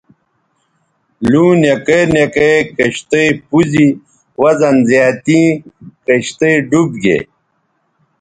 [1.31, 3.87] لُوں نکے نکے کشتئ پوز ی
[4.41, 5.47] وزن زیاتیں
[6.05, 7.17] کشتئ ڈوب گے